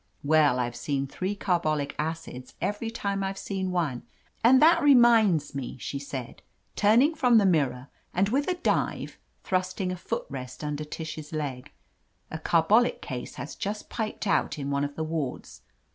[0.23, 4.01] Well, I've seen three carbolic acids every time I've seen one.
[4.43, 6.41] And that reminds me," she said,
[6.75, 11.71] turning from the mirror aiid with a dive thrusting a foot rest under Tish's leg,
[12.31, 15.61] "a carbolic case has just piped out in one of the wa^ds.